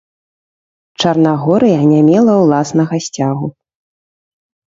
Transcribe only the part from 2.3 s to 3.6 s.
ўласнага сцягу.